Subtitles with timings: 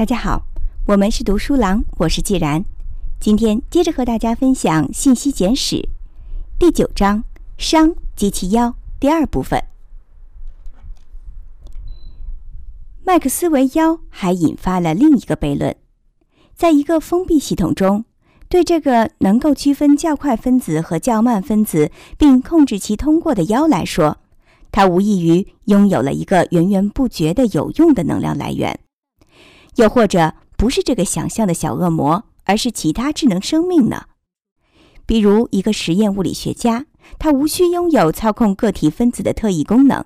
[0.00, 0.46] 大家好，
[0.86, 2.64] 我们是读书郎，我是既然。
[3.20, 5.76] 今天接着和大家分享《信息简史》
[6.58, 7.22] 第九章
[7.58, 9.62] “商及其妖”第二部分。
[13.04, 15.76] 麦克斯韦妖还引发了另一个悖论：
[16.54, 18.06] 在一个封闭系统中，
[18.48, 24.16] 对这个能够区分较快分子和较慢分子，并控制其通过的妖来说，
[24.72, 28.80] 它无异于拥有了一个源源不绝的有用的能量来源。
[29.76, 34.04] 又或者不是这个想象的小恶魔，而是其他智能生命呢？
[35.06, 36.86] 比如一个实验物理学家，
[37.18, 40.04] 他无需拥有操控个体分子的特异功能。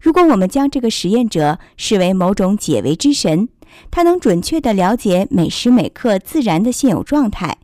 [0.00, 3.48] 如果我们将这个实验者视为某种解围之神，
[3.90, 7.58] 他能准确地了解每时每刻自然的现有状态，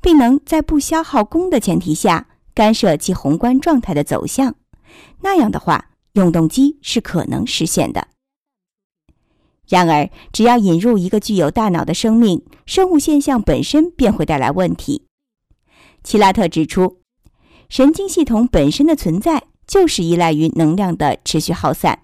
[0.00, 4.54] 并能在不消耗功的前提下干涉其宏观状态的走向，
[5.22, 8.08] 那样的话，永动机是可能实现的。
[9.68, 15.06] 然而，只要引入一个具有大脑的生命，生物现象本身便会带来问题。
[16.04, 16.98] 齐拉特指出，
[17.68, 22.00] 神经系统本身的存在就是依赖于能量的持续耗散。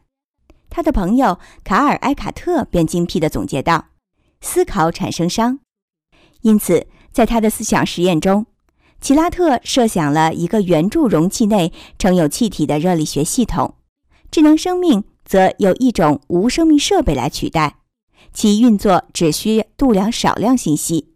[0.69, 3.87] 他的朋友卡尔埃卡特便精辟地总结道
[4.41, 5.59] ：“思考产生熵。”
[6.43, 8.47] 因此，在他的思想实验中，
[9.01, 13.77] 齐拉特设想了一个圆柱容器内盛有气体的热力学系统，
[14.33, 15.05] 智能生命。
[15.25, 17.77] 则有一种无生命设备来取代，
[18.33, 21.15] 其运作只需度量少量信息。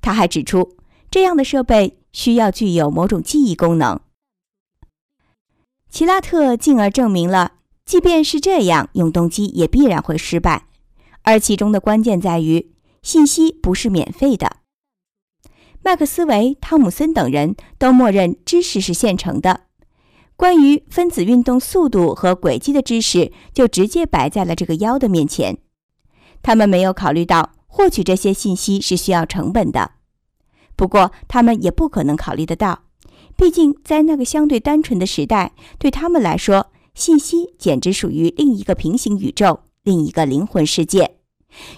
[0.00, 0.76] 他还指出，
[1.10, 4.00] 这样的设备需要具有某种记忆功能。
[5.90, 7.52] 齐拉特进而证明了，
[7.84, 10.66] 即便是这样，永动机也必然会失败。
[11.22, 14.58] 而其中的关键在于，信息不是免费的。
[15.82, 19.67] 麦克斯韦、汤姆森等人都默认知识是现成的。
[20.38, 25.58] 关于分子运动速度和轨迹的知识，就直接摆在了这个妖的面前。
[26.42, 29.90] 他们没有考虑到获取这些信息是需要成本的。
[30.76, 32.84] 不过，他们也不可能考虑得到，
[33.36, 41.16] 毕竟在那个相对单纯的时代，对他们来说，信息简直属于另一个平行宇宙，另一个灵魂世界，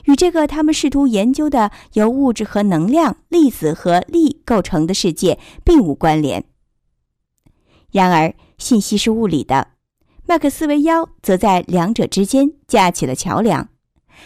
[0.04, 6.44] 与这个他们试图研究的由物质和能量、粒子和力构成的世界并无关联。
[7.90, 9.68] 然而，信息是物理的，
[10.26, 13.68] 麦克斯韦妖则在两者之间架起了桥梁。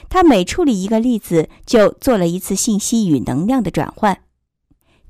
[0.08, 4.20] 他每处理一个粒子，就做了一次信息与能量的转换。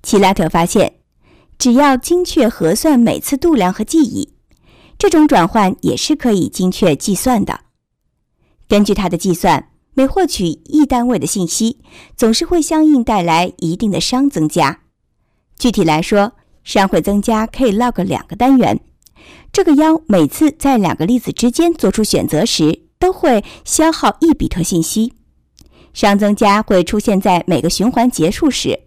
[0.03, 0.97] 齐拉特发现，
[1.59, 4.35] 只要精确核算每次度量和记忆，
[4.99, 7.61] 这种转换也是可以精确计算的。
[8.69, 11.81] 根据他的计算，每获取一单位的信息，
[12.17, 14.81] 总是会相应带来一定的熵增加。
[15.59, 16.33] 具体来说，
[16.65, 18.81] 熵会增加 k log 两个单元。
[19.53, 25.13] 这个幺每次在两个粒子之间做出选择时，都会消耗一比特信息。
[25.95, 28.81] 熵增加会出现在每个循环结束时，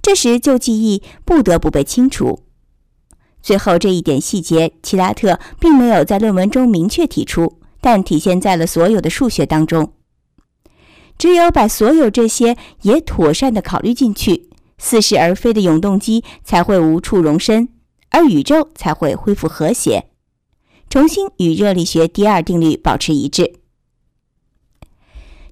[0.00, 2.44] 这时旧记忆不得不被清除。
[3.42, 9.92] 最后这一点细节，齐拉特并没有在论文中明确提出，但体现在了所有的数学当中。
[11.18, 14.49] 只有把所有这些也妥善地考虑进去，
[14.80, 17.68] 似是而非的永动机才会无处容身。
[18.12, 20.06] 而宇宙才会恢复和谐，
[20.88, 23.60] 重新与热力学第二定律保持一致。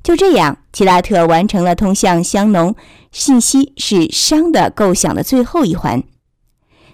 [0.03, 2.75] 就这样，齐拉特完成了通向香农
[3.13, 6.03] 信息是熵的构想的最后一环。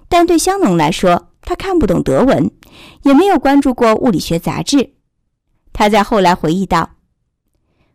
[0.06, 2.50] 但对香农来说，他看不懂德文，
[3.04, 4.94] 也没有关注过物理学杂志。
[5.72, 6.96] 他在后来回忆道：“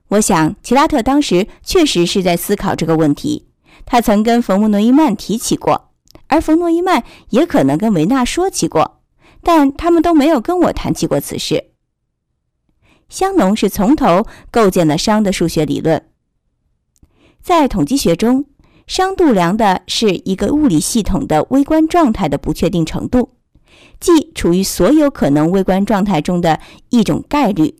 [0.09, 3.48] 我想，齐拉特当时确实是在思考这个问题。
[3.85, 5.87] 他曾跟冯·诺依曼提起过。”
[6.27, 9.01] 而冯诺依曼也可能跟维纳说起过，
[9.41, 11.71] 但他们都没有跟我谈起过此事。
[13.09, 16.05] 香农是从头构建了熵的数学理论。
[17.41, 18.45] 在统计学中，
[18.87, 23.31] 熵度量的是一个物理系统的微观状态的不确定程度，
[23.99, 26.59] 即处于所有可能微观状态中的
[26.89, 27.79] 一种概率。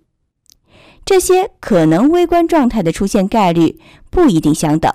[1.06, 3.80] 这些可能微观状态的出现概率
[4.10, 4.92] 不一定相等。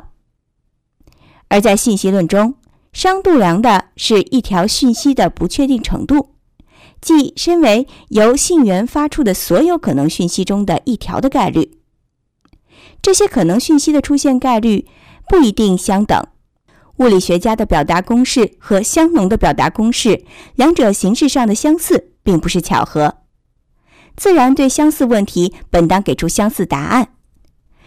[1.49, 2.55] 而在信息论中，
[2.93, 6.35] 熵度量的是一条讯息的不确定程度，
[7.01, 11.79] 即身为由信源发出的所有可能讯息中的一条的概率。
[13.03, 14.87] 这些可能讯息的出现概率
[15.29, 16.27] 不一定相等。
[16.99, 20.25] 物理学家的表达公式和香农的表达公式，
[20.55, 23.17] 两者形式上的相似并不是巧合。
[24.17, 27.09] 自然对相似问题本当给出相似答案。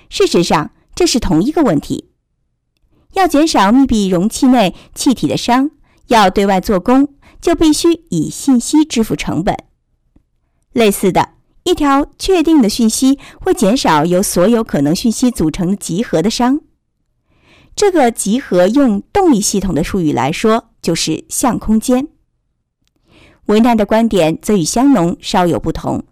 [0.09, 2.09] 事实上，这是同一个问题。
[3.13, 5.71] 要减少密闭容器内气体的熵，
[6.07, 9.55] 要对外做功，就必须以信息支付成本。
[10.73, 11.29] 类似的，
[11.63, 16.61] 一条确定的讯息会减少由所有可能讯息组成的集合的熵。
[17.75, 22.07] 这个集合用动力系统的术语来说，就是相空间。
[23.45, 26.03] 维纳的观点则与香农稍有不同。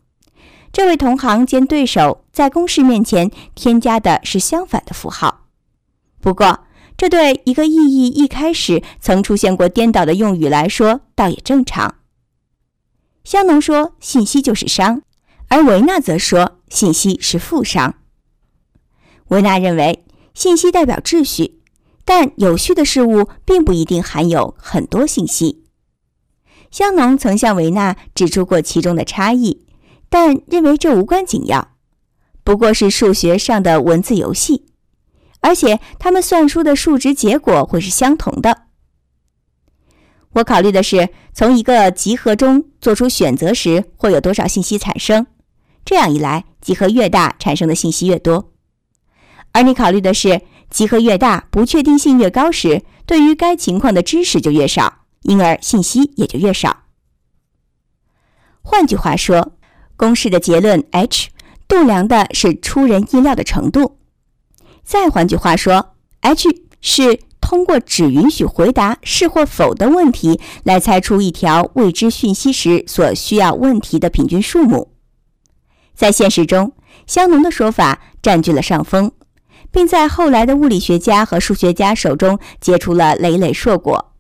[0.71, 5.47] 这位同行兼对手在公式面前添加的是相反的符号。
[6.19, 6.64] 不过，
[6.97, 11.95] 这对一个意义一开始曾出现过颠倒的用语来说，倒也正常。
[13.23, 15.01] 香农说信息就是熵，
[15.49, 17.93] 而维纳则说信息是负熵。
[19.29, 21.59] 维纳认为信息代表秩序，
[22.05, 25.63] 但有序的事物并不一定含有很多信息。
[26.71, 29.65] 香农曾向维纳指出过其中的差异。
[30.07, 31.71] 但认为这无关紧要，
[32.43, 34.65] 不过是数学上的文字游戏，
[35.45, 38.63] 而且他们算出的数值结果会是相同的。
[40.31, 45.27] 我考虑的是从一个集合中做出选择时会有多少信息产生，
[45.85, 48.51] 这样一来，集合越大，产生的信息越多；
[49.51, 56.85] 而你考虑的是集合越大，不确定性越高时，对于该情况的知识就越少，因而信息也就越少。
[58.63, 59.51] 换句话说。
[59.97, 61.29] 公式的结论 h
[61.69, 63.97] 度量的是出人意料的程度。
[64.85, 66.47] 再换句话说，h
[66.79, 74.91] 是通过只允许回答是或否的问题来猜出一条未知讯息时所需要问题的平均数目。
[75.95, 76.73] 在现实中，
[77.07, 79.11] 香农的说法占据了上风，
[79.71, 84.13] 并在后来的物理学家和数学家手中结出了累累硕果。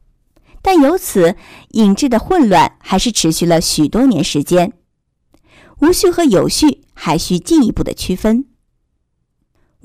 [0.63, 1.35] 但由此
[1.73, 4.73] 引致的混乱还是持续了许多年时间。
[5.81, 8.45] 无序和有序还需进一步的区分。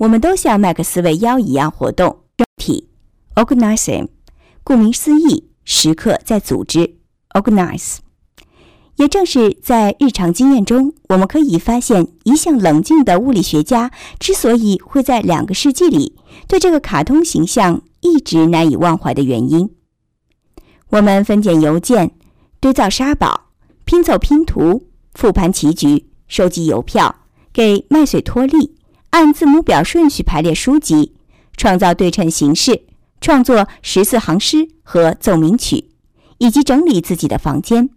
[0.01, 2.89] 我们都像麦克斯韦妖一样活动，整体
[3.35, 4.07] （organizing），
[4.63, 6.95] 顾名思义，时刻在组织
[7.35, 7.97] （organize）。
[8.95, 19.69] 也正是在日常经验中，我们可以发现一向冷静的物理学家之所以会在两个世纪里对这个卡通形象一直难以忘怀的原因。
[20.89, 22.15] 我们分拣邮件，
[22.59, 23.51] 堆造沙堡，
[23.85, 24.87] 拼凑拼图。
[25.13, 27.17] 复盘棋局，收集邮票，
[27.53, 28.77] 给麦穗托利，
[29.11, 31.13] 按字母表顺序排列书籍，
[31.55, 32.83] 创造对称形式，
[33.19, 35.89] 创作十四行诗和奏鸣曲，
[36.37, 37.89] 以及整理自己的房间。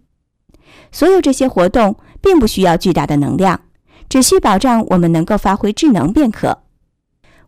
[0.91, 3.61] 所有这些活动并不需要巨大的能量，
[4.09, 6.63] 只需保障我们能够发挥智能便可。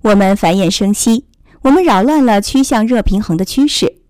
[0.01, 1.25] 我们繁衍生息，
[1.63, 4.01] 我们扰乱了趋向热平衡的趋势。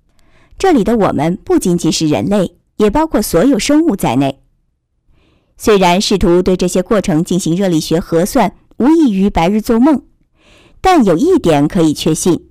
[0.59, 4.43] 这里的我们不仅仅是人类，也包括所有生物在内。
[5.57, 10.03] 虽然试图对这些过程进行热力学核算无异于白日做梦，
[10.81, 12.49] 但有一点可以确信，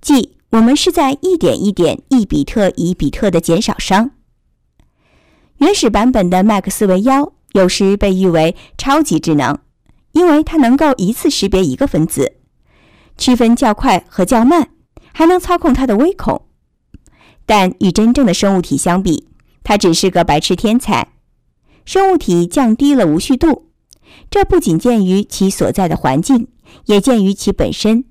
[0.00, 4.10] 即我们是在一点一点一比特一比特的减少熵。
[5.58, 9.58] 原始版本的麦克斯韦妖有时被誉为超级智能，
[10.12, 12.34] 因为它能够一次识别一个分子，
[13.18, 14.70] 区分较快和较慢，
[15.12, 16.42] 还能操控它的微孔。
[17.44, 19.28] 但与真正的生物体相比，
[19.62, 21.08] 它只是个白痴天才。
[21.84, 23.70] 生物体降低了无序度，
[24.30, 26.48] 这不仅见于其所在的环境，
[26.86, 28.04] 也见于其本身，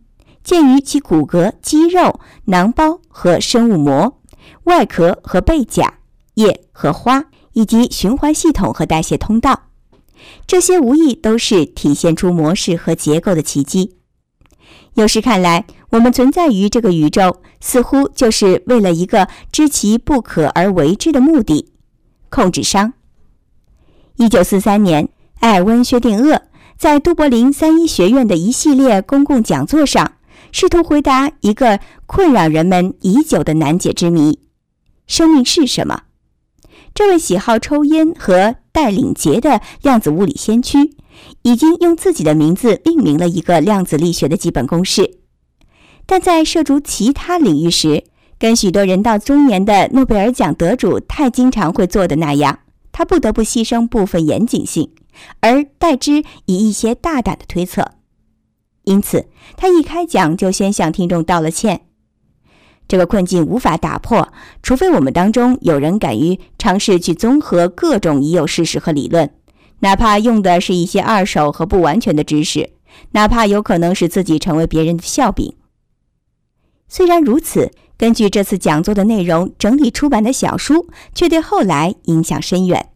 [0.43, 4.21] 见于其骨骼、肌肉、囊包和生物膜、
[4.63, 5.99] 外壳和背甲、
[6.35, 9.63] 叶和花，以及循环系统和代谢通道。
[10.47, 13.97] 这些无疑都是体现出模式和结构的奇迹。
[14.93, 21.73] 有时看来，我们存在于这个宇宙，似乎就是为了一个知其不可而为之的目的——
[22.31, 22.93] 控制商。
[24.15, 25.09] 一九四三年，
[25.41, 26.39] 埃尔温·薛定谔
[26.77, 30.13] 在都柏林三一学院的一系列公共讲座上，
[30.51, 34.39] 试图回答一个困扰人们已久的难解之谜：
[35.07, 36.03] 生命是什么？
[36.93, 40.95] 这位喜好抽烟和戴领结的量子物理先驱，
[41.43, 45.19] 已经用自己的名字命名了一个量子力学的基本公式。
[46.05, 48.03] 但在涉足其他领域时，
[48.37, 52.59] 跟许多人到中年的诺贝尔奖得主太经常会做的那样。
[52.91, 54.89] 他不得不牺牲部分严谨性，
[55.39, 57.91] 而代之以一些大胆的推测。
[58.83, 61.81] 因此，他一开讲就先向听众道了歉。
[62.87, 64.31] 这个困境无法打破，
[64.61, 69.31] 除非我们当中有人敢于尝试去综合各种已有事实和理论，
[69.79, 72.71] 哪怕用的是一些二手和不完全的知识，
[73.11, 75.55] 哪怕有可能使自己成为别人的笑柄。
[76.87, 77.71] 虽然如此。
[77.97, 82.89] 根据这次讲座的内容整理出版的小书，却对后来影响深远。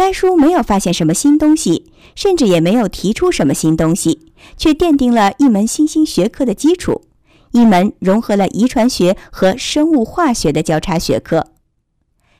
[0.00, 7.02] 该书没有发现什么新东西，甚至也没有提出什么新东西，却奠定了一门新兴学科的基础，
[7.50, 11.48] 一门融合了遗传学和生物化学的交叉学科。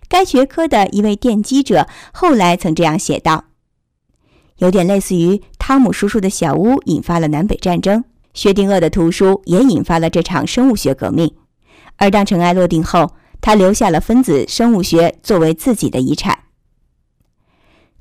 [0.08, 3.44] 该学科的一位奠基者后来曾这样写道
[4.56, 8.02] ：“有点类似于汤姆叔叔的小屋引发了南北战争，
[8.32, 11.30] 薛定谔的图书也引发了这场生物学革命。
[11.96, 13.12] 而当尘埃落定后，
[13.42, 16.44] 他留下了分子生物学作为自己的遗产。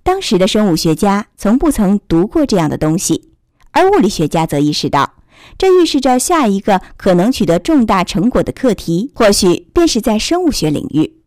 [0.10, 3.30] 当时的生物学家从不曾读过这样的东西，
[3.70, 5.13] 而物理学家则意识到，
[5.56, 11.22] 这预示着下一个可能取得重大成果的课题，或许便是在生物学领域。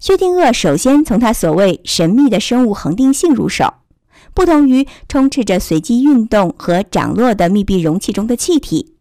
[0.00, 3.74] 薛定谔首先从他所谓神秘的生物恒定性入手，
[4.34, 8.96] 不同于充斥着随机运动和涨落的密闭容器中的气体，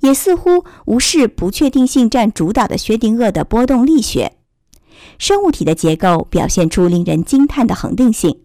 [0.00, 4.35] 也似乎无视不确定性占主导的薛定谔的波动力学。
[5.18, 8.40] 生物体的结构表现出令人惊叹的恒定性，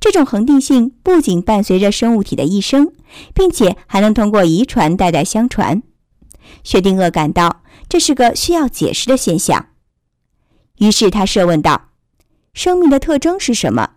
[0.00, 2.92] 这种恒定性不仅伴随着生物体的一生，
[3.34, 5.82] 并且还能通过遗传代代相传。
[6.64, 9.66] 薛定谔感到这是个需要解释的现象。
[10.78, 11.90] 于是他设问道
[12.54, 13.90] ：“生命的特征是什么？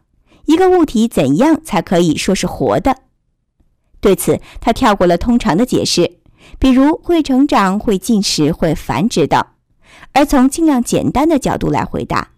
[0.46, 2.98] 一个物体怎样才可以说是活的？”
[4.02, 6.20] 对此，他跳过了通常的解释，
[6.60, 9.42] 比如会成长、会进食、会繁殖等，
[10.14, 12.30] 而从尽量简单的角度来回答：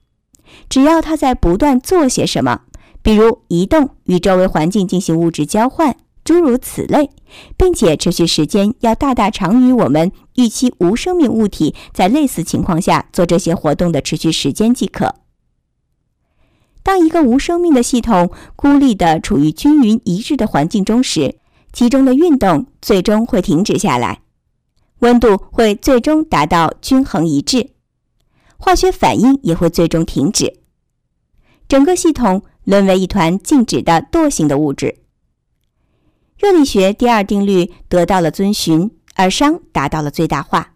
[0.67, 2.61] 只要它在不断做些什么，
[3.01, 5.97] 比如移动、与周围环境进行物质交换。
[6.23, 7.11] 诸如此类，
[7.55, 15.13] 并且持续时间要大大长于我们预期无生命物体在类似情况下做这些活动的持续时间即可。
[16.81, 21.35] 当一个无生命的系统孤立地处于均匀一致的环境中时，
[21.71, 24.21] 其中的运动最终会停止下来，
[24.99, 27.71] 温度会最终达到均衡一致，
[28.57, 30.59] 化学反应也会最终停止，
[31.67, 34.99] 整个系统沦为一团静止的惰性的物质。
[36.37, 40.73] 热力学第二定律得到了遵循，而熵达到了最大化。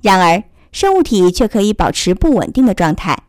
[0.00, 3.24] 然而，生物体却可以保持不稳定的状态。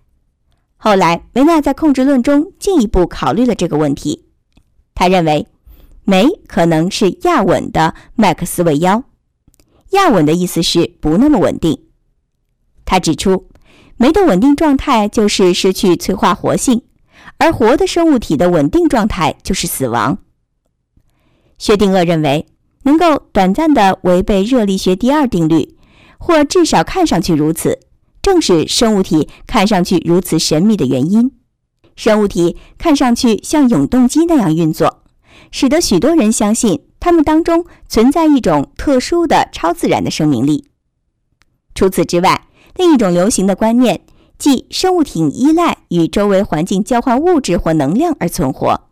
[0.78, 4.26] 后来，维纳在控制论中进一步考虑了这个问题。
[4.96, 5.48] 他认为，
[6.04, 9.04] 酶可能是亚稳的麦克斯韦妖。
[9.92, 11.86] 亚稳的意思是不那么稳定。
[12.86, 13.48] 他指出，
[13.98, 16.82] 酶的稳定状态就是失去催化活性，
[17.38, 20.18] 而活的生物体的稳定状态就是死亡。
[21.58, 22.48] 薛定谔认为，
[22.84, 25.76] 能够短暂的违背热力学第二定律，
[26.18, 27.80] 或至少看上去如此，
[28.22, 31.32] 正是生物体看上去如此神秘的原因。
[31.96, 35.04] 生物体看上去像永动机那样运作，
[35.52, 40.66] 使得许多人相信它们当中存在一种特殊的超自然的生命力。
[41.74, 44.02] 除此之外，另一种流行的观念，
[44.38, 48.90] 即生物体依赖与周围环境交换物质或能量而存活，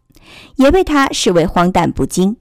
[0.55, 2.37] 也被他视为荒诞不经。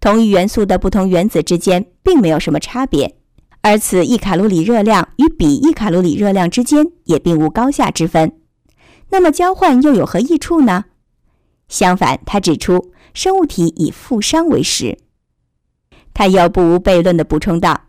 [0.00, 3.16] 同一元素的不同原子之间并没有什么差别，
[3.62, 8.38] 而此一卡路里热量与彼一卡路里热量之间也并无高下之分。
[9.08, 10.84] 那么交换又有何益处呢？
[11.68, 14.98] 相反，他指出生物体以负熵为食。
[16.12, 17.82] 他又不无悖论地补充道：“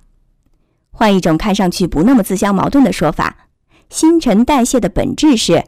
[0.92, 3.50] 换一种看上去不那么自相矛盾的说法，
[3.90, 5.66] 新陈代谢的本质是，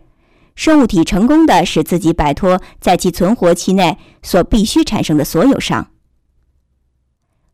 [0.55, 5.87] 生物体成功的使自己摆脱在其存活期内所必须产生的所有熵。”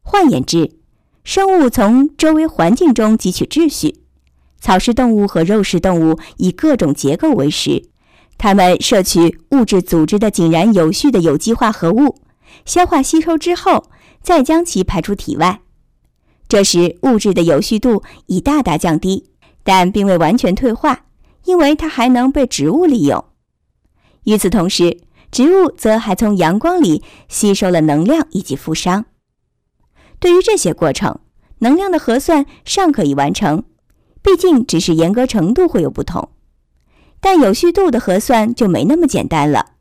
[0.05, 0.77] 换言之，
[1.24, 4.01] 生物从周围环境中汲取秩序。
[4.60, 7.89] 草食动物和肉食动物以各种结构为食，
[8.38, 12.18] 它们摄取物质组织的井然有序的有机化合物，
[12.66, 13.90] 消化吸收之后，
[14.22, 15.62] 再将其排出体外。
[16.48, 19.30] 这时，物质的有序度已大大降低，
[19.63, 21.06] 但并未完全退化，
[21.46, 23.24] 因为它还能被植物利用。
[24.25, 25.00] 与此同时，
[25.32, 29.06] 植物则还从阳光里吸收了能量以及负熵。
[30.20, 31.20] 对于这些过程，
[31.60, 33.63] 能量的核算尚可以完成，
[34.22, 36.30] 毕竟只是严格程度会有不同。
[37.24, 39.77] 但有序度的核算就没那么简单了。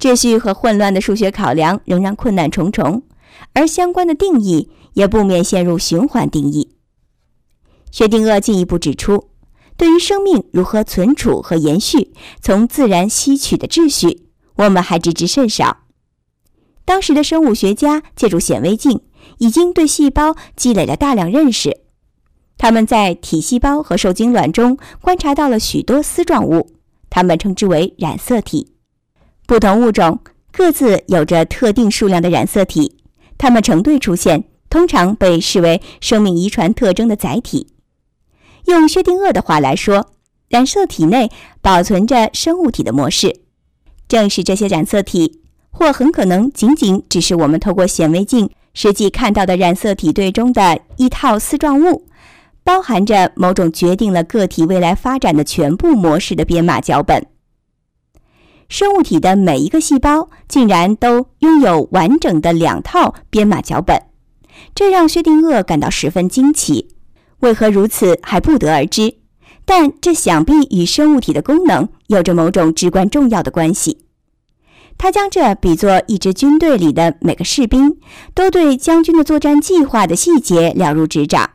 [0.00, 3.02] 秩序和混乱的数学考量仍然困难重重，
[3.52, 6.76] 而相关的定义也不免陷入循环定义。
[7.90, 9.28] 薛定谔进一步指出，
[9.76, 15.84] 对于生命如何存储和延续，从自然吸取的秩序，我们还知之甚少。
[16.86, 19.02] 当时的生物学家借助显微镜。
[19.38, 21.82] 已经对细胞积累了大量认识，
[22.58, 26.68] 他们在体细胞和受精卵中观察到了许多丝状物，
[27.08, 28.72] 他们称之为染色体。
[29.46, 30.18] 不同物种
[30.50, 32.96] 各自有着特定数量的染色体，
[33.38, 37.68] 它们成对出现，通常被视为生命遗传特征的载体。
[38.66, 40.10] 用薛定谔的话来说，
[40.48, 41.30] 染色体内
[41.62, 43.40] 保存着生物体的模式，
[44.08, 48.50] 正是这些染色体，或很可能仅仅只是我们透过显微镜。
[48.74, 52.06] 实际看到的染色体对中的一套丝状物，
[52.68, 57.24] 包含着某种决定了个体未来发展的全部模式的编码脚本。
[58.68, 64.02] 生物体的每一个细胞竟然都拥有完整的两套编码脚本，
[64.74, 66.88] 这让薛定谔感到十分惊奇。
[67.38, 69.14] 为何如此还不得而知，
[69.64, 74.00] 但这想必与生物体的功能有着某种至关重要的关系。
[74.98, 77.96] 他将这比作一支军队里的每个士兵
[78.34, 81.52] 都对将军的作战计划的细节了如指掌。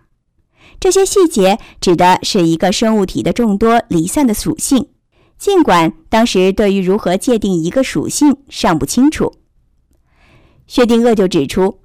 [0.84, 4.90] 这些细节指的是一个生物体的众多离散的属性。
[5.38, 9.32] 尽管当时对于如何界定一个属性尚不清楚，
[10.68, 11.80] 薛定谔就指出，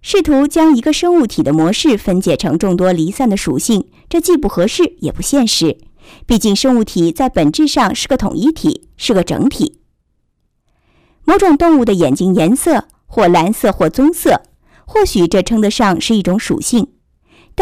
[0.00, 5.76] 试图将一个生物体的模式分解成众多离散的属性，这既不合适也不现实。
[6.24, 9.80] 毕竟生物体在本质上是个统一体，是个整体。
[11.26, 14.40] 某种动物的眼睛颜色或蓝色或棕色，
[14.86, 16.86] 或许这称得上是一种属性，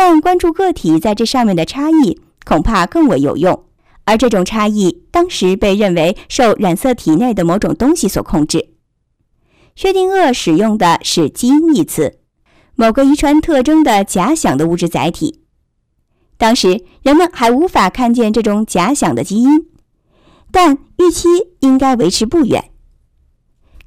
[0.00, 3.64] 但关注个体在这上面的差异，恐怕更为有用。
[4.05, 8.69] 而这种差异当时被认为受染色体内的某种东西所控制。
[9.75, 12.21] 薛定谔使用的是“基因”一词，
[12.76, 15.40] 某个遗传特征的假想的物质载体。
[16.37, 19.67] 当时人们还无法看见这种假想的基因，
[20.52, 21.26] 但预期
[21.59, 22.71] 应该维持不远。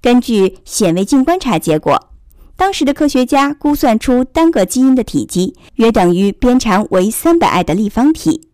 [0.01, 2.10] 根据显微镜观察结果，
[2.55, 8.49] 当时的科学家估算出单个基因的体积约等于边长为三百埃的立方体。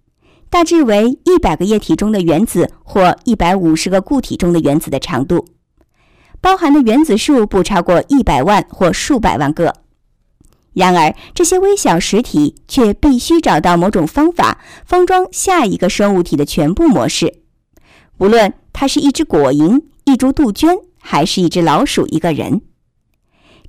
[0.50, 5.46] 大致为一百个液体中的原子或一百五十个固体中的原子的长度，
[6.40, 9.74] 包含的原子数不超过一百万或数百万个。
[10.72, 17.42] 然而，这些微小实体却必须找到某种方法封装下一个生物体的全部模式，
[18.20, 22.62] 无论它是一只果蝇、一株杜鹃，还是一只老鼠、一个人，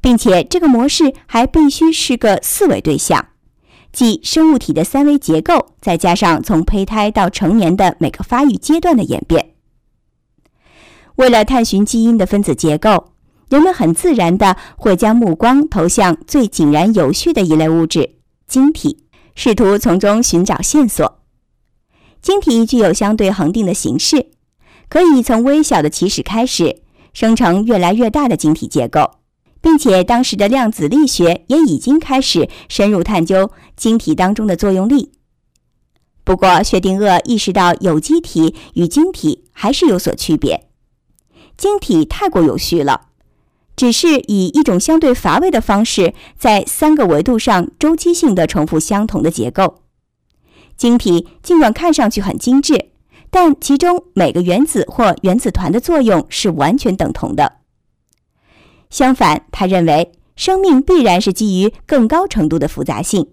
[0.01, 3.29] 并且这个模式还必须是个四维对象。
[3.91, 9.55] 即生物体的三维结构，再加上从胚胎到成年的每个发育阶段的演变。
[11.17, 13.13] 为了探寻基因的分子结构，
[13.49, 21.19] 人们很自然地会将目光投向最井然有序的一类物质——晶体，试图从中寻找线索。
[22.21, 24.29] 晶体具有相对恒定的形式，
[24.89, 26.83] 可以从微小的起始开始，
[27.15, 29.13] 生成越来越大的晶体结构。
[29.61, 35.13] 并且，当时的量子力学也已经开始深入探究晶体当中的作用力。
[36.25, 40.69] 不过，薛定谔意识到有机体与晶体还是有所区别。
[41.57, 43.09] 晶体太过有序了，
[43.75, 49.83] 只是以一种相对乏味的方式，在三个维度上周期性的重复相同的结构。
[50.77, 52.91] 晶体尽管看上去很精致，
[53.31, 57.58] 但其中每个原子或原子团的作用是完全等同的。
[58.91, 63.29] 相反，他认为生命必然是基于更高程度的复杂性，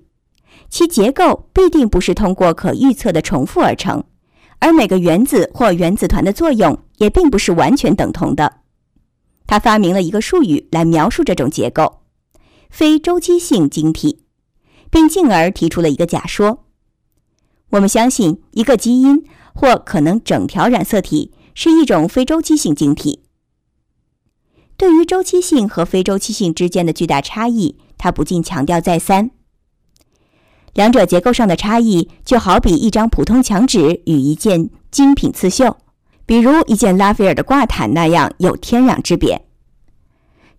[0.69, 4.03] 其结构必定不是通过可预测的重复而成，
[4.59, 8.61] 而每个原子或原子团的作用也并不是完全等同的。
[9.47, 12.01] 他发明了一个术语来描述这种结构——
[12.71, 14.23] 非周期性晶体，
[14.89, 16.65] 并进而提出了一个假说：
[17.69, 23.24] 我们相信一个基因或可能整条染色体是一种非周期性晶体。
[24.77, 29.31] 对于周期性和非周期性之间的巨大差异，他不禁强调再三。
[30.73, 35.77] 两者结构上的差异，就好比一张普通墙纸与一件精品刺绣，
[36.25, 39.45] 比如一件拉斐尔的挂毯那样有天壤之别。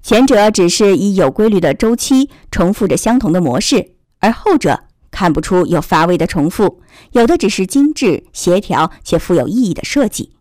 [0.03, 6.81] 前者只是以有规律的周期重复着相同的模式，而后者看不出有乏味的重复，
[7.13, 10.36] 有的只是精致、协调且富有意义的设计。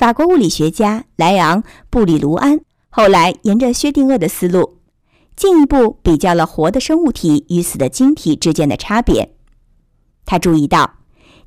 [0.00, 4.78] 法国物理学家莱昂·布里卢安后来沿着薛定谔的思路，
[5.36, 9.34] 进一步比较了活的生物体与死的晶体之间的差别。
[10.24, 10.94] 他注意到，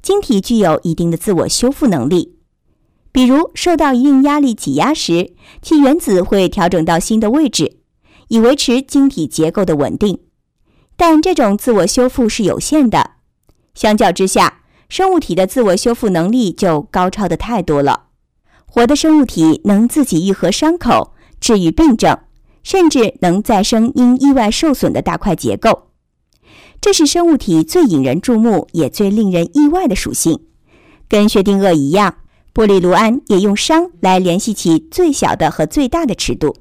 [0.04, 2.36] 晶体具有一定的自我修复能力，
[3.12, 7.80] 比如受到一定压力挤压时，其原子会调整到新的位置，
[8.28, 10.20] 以维持晶体结构的稳定。
[10.96, 13.14] 但这种自我修复是有限的，
[13.74, 18.10] 相较之下，生物体的自我修复能力就高超的太多了。
[18.74, 22.18] 活的生物体能自己愈合伤口、治愈病症，
[22.64, 25.90] 甚至能再生因意外受损的大块结构。
[26.82, 30.40] 这是生物体最引人注目也最令人意外的属性。
[31.08, 32.16] 跟薛定谔一样，
[32.52, 36.56] 玻利卢安也用熵来联系起最小的和最大的尺度。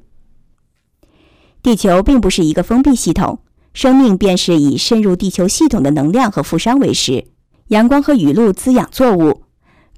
[1.62, 3.38] 地球并不是一个封闭系统，
[3.72, 7.24] 生命便是以渗入地球系统的能量和负熵为食。
[7.68, 9.44] 阳光和雨露滋养作物，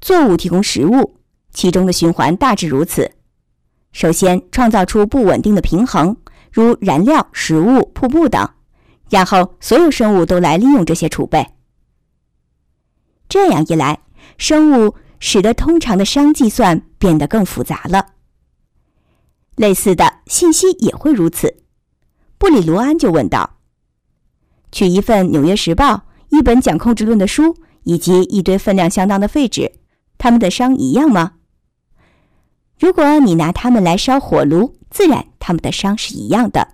[0.00, 1.16] 作物提供食物。
[1.54, 3.12] 其中的循环大致如此：
[3.92, 6.16] 首先创造出不稳定的平衡，
[6.52, 8.44] 如燃料、食物、瀑布等；
[9.08, 11.46] 然后所有生物都来利用这些储备。
[13.28, 14.00] 这样一来，
[14.36, 18.08] 生物使得通常的熵计算变得更复杂了。
[19.56, 21.56] 类似的信息也会如此。
[22.36, 23.58] 布里罗安就问道
[24.72, 25.94] ：“取一份《纽约时报》、
[26.30, 29.70] 一本讲控制论的书，以及一堆分量相当的废纸，
[30.18, 31.34] 它们的熵一样吗？
[32.78, 36.68] 如果你拿它们来烧火炉，自然它们的熵是一样的。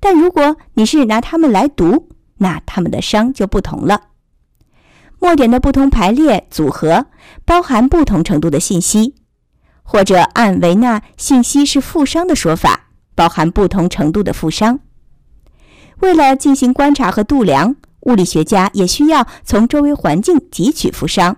[0.00, 4.00] 但如果你是拿它们来读，那它们的熵就不同了。
[5.20, 7.06] 墨点的不同排列组合
[7.44, 9.14] 包含不同程度的信息。”
[9.86, 14.78] 或者按维纳信息是负熵的说法，包含不同程度的负熵。
[15.98, 21.36] 为了进行观察和度量，物理学家也需要从周围环境汲取负熵，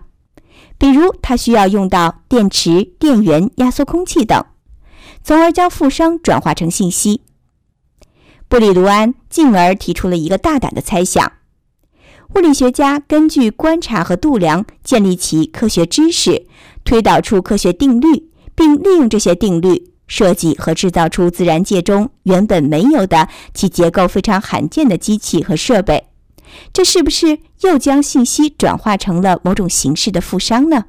[0.79, 4.45] 比如它需要用到电池、电源、压缩空气等，
[5.23, 7.23] 从而将负熵转化成信息。
[8.49, 11.33] 布里卢安进而提出了一个大胆的猜想：
[12.35, 16.47] 物理学家根据观察和度量建立起科学知识，
[16.85, 18.31] 推导出科学定律。
[18.57, 26.07] 并利用这些定律设计和制造出自然界中原本没有的、其结构非常罕见的机器和设备，
[26.73, 30.87] 这是不是又将信息转化成了某种形式的负熵呢？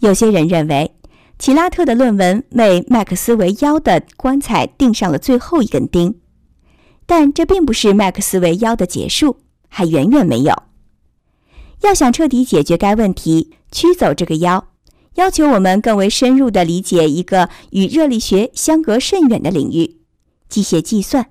[0.00, 0.94] 有些人认为，
[1.38, 6.20] 齐拉特的论文为麦克斯韦妖的棺材钉上了最后一根钉，
[7.06, 10.62] 但这并不是麦克斯韦妖的结束，还远远没有。
[11.82, 14.68] 要想彻底解决该问题，驱走这个妖。
[15.14, 19.96] 要求我们更为深入地理解一个与热力学相隔甚远的领域——
[20.48, 21.30] 机械计算。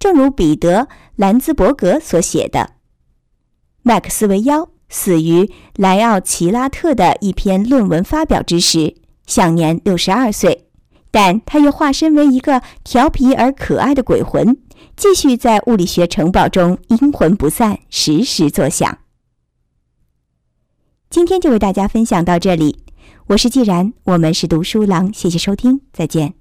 [0.00, 0.80] 正如彼得·
[1.14, 2.70] 兰兹伯格所写的，
[3.82, 10.66] 麦克斯韦妖死于莱奥齐拉特的一篇论文发表之时，享年六十二岁。
[11.12, 14.56] 但他又化身为一个调皮而可爱的鬼魂，
[14.96, 18.98] 继续在物理学城堡中阴魂不散，时时作响。
[21.10, 22.84] 今天就为大家分享到这里，
[23.26, 26.39] 我是既然，我们是读书郎，谢谢收听，再见。